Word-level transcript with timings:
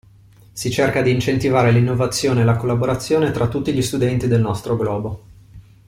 Si 0.51 0.71
cerca 0.71 1.03
di 1.03 1.11
incentivare 1.11 1.69
l'innovazione 1.69 2.41
e 2.41 2.43
la 2.43 2.55
collaborazione 2.55 3.29
tra 3.29 3.47
tutti 3.47 3.71
gli 3.71 3.83
studenti 3.83 4.25
del 4.25 4.41
nostro 4.41 4.75
globo. 4.75 5.23